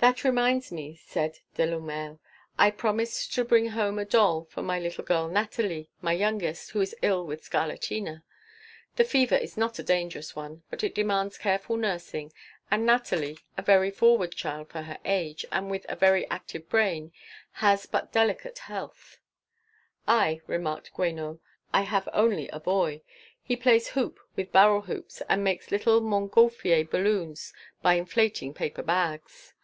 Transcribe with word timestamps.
"That 0.00 0.22
reminds 0.22 0.70
me," 0.70 0.94
said 0.94 1.40
Delourmel, 1.56 2.20
"I 2.56 2.70
promised 2.70 3.32
to 3.34 3.44
bring 3.44 3.70
home 3.70 3.98
a 3.98 4.04
doll 4.04 4.44
for 4.44 4.62
my 4.62 4.78
little 4.78 5.02
girl 5.02 5.26
Nathalie, 5.26 5.90
my 6.00 6.12
youngest, 6.12 6.70
who 6.70 6.80
is 6.80 6.94
ill 7.02 7.26
with 7.26 7.42
scarlatina. 7.42 8.22
The 8.94 9.02
fever 9.02 9.34
is 9.34 9.56
not 9.56 9.80
a 9.80 9.82
dangerous 9.82 10.36
one, 10.36 10.62
but 10.70 10.84
it 10.84 10.94
demands 10.94 11.36
careful 11.36 11.76
nursing, 11.76 12.32
and 12.70 12.86
Nathalie, 12.86 13.38
a 13.56 13.62
very 13.62 13.90
forward 13.90 14.36
child 14.36 14.68
for 14.68 14.82
her 14.82 14.98
age, 15.04 15.44
and 15.50 15.68
with 15.68 15.84
a 15.88 15.96
very 15.96 16.30
active 16.30 16.68
brain, 16.68 17.10
has 17.54 17.86
but 17.86 18.12
delicate 18.12 18.60
health." 18.60 19.18
"I," 20.06 20.42
remarked 20.46 20.92
Guénot, 20.94 21.40
"I 21.72 21.80
have 21.82 22.08
only 22.12 22.48
a 22.50 22.60
boy. 22.60 23.02
He 23.42 23.56
plays 23.56 23.88
hoop 23.88 24.20
with 24.36 24.52
barrel 24.52 24.82
hoops 24.82 25.22
and 25.28 25.42
makes 25.42 25.72
little 25.72 26.00
montgolfier 26.00 26.84
balloons 26.88 27.52
by 27.82 27.94
inflating 27.94 28.54
paper 28.54 28.82
bags." 28.84 29.54